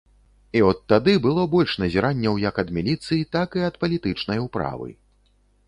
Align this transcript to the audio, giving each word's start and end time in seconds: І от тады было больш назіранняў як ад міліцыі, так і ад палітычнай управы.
І 0.59 0.61
от 0.69 0.79
тады 0.93 1.13
было 1.25 1.43
больш 1.55 1.75
назіранняў 1.83 2.41
як 2.45 2.55
ад 2.65 2.73
міліцыі, 2.79 3.29
так 3.37 3.49
і 3.63 3.69
ад 3.71 3.75
палітычнай 3.87 4.43
управы. 4.49 4.89